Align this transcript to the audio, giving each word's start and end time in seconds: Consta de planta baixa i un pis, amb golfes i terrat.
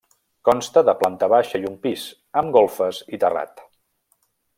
Consta 0.47 0.81
de 0.87 0.95
planta 1.01 1.29
baixa 1.33 1.61
i 1.63 1.67
un 1.71 1.75
pis, 1.83 2.05
amb 2.43 2.57
golfes 2.57 3.03
i 3.19 3.21
terrat. 3.25 3.63